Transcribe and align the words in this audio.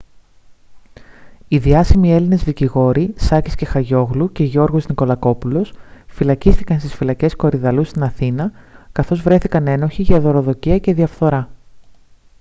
οι 1.47 1.57
διάσημοι 1.57 2.11
έλληνες 2.13 2.43
δικηγόροι 2.43 3.13
σάκης 3.17 3.55
κεχαγιόγλου 3.55 4.31
και 4.31 4.43
γιώργος 4.43 4.87
νικολακόπουλος 4.87 5.73
φυλακίστηκαν 6.07 6.79
στις 6.79 6.93
φυλακές 6.95 7.35
κορυδαλλού 7.35 7.83
στην 7.83 8.03
αθήνα 8.03 8.51
καθώς 8.91 9.21
βρέθηκαν 9.21 9.67
ένοχοι 9.67 10.01
για 10.01 10.19
δωροδοκία 10.19 10.77
και 10.79 10.93
διαφθορά 10.93 11.49